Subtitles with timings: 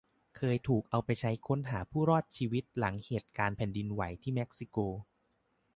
[0.35, 4.77] เคยถูกเอาไปใช้ค้นหาผู้รอดชีวิตหลังเหตุการณ์แผ่นดินไหวที่เม็กซิโก